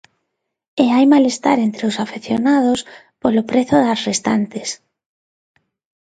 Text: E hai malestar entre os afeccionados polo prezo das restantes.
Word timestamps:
E 0.83 0.85
hai 0.95 1.05
malestar 1.13 1.57
entre 1.67 1.83
os 1.89 1.99
afeccionados 2.05 2.79
polo 3.21 3.41
prezo 3.49 3.75
das 3.87 4.03
restantes. 4.09 4.69